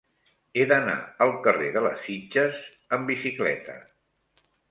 He 0.59 0.63
d'anar 0.69 0.95
al 1.25 1.33
carrer 1.47 1.67
de 1.75 1.83
les 1.89 2.01
Sitges 2.07 2.63
amb 2.99 3.13
bicicleta. 3.13 3.77